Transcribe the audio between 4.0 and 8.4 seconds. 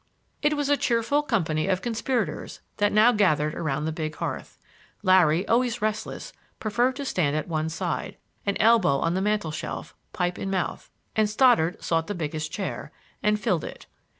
hearth. Larry, always restless, preferred to stand at one side,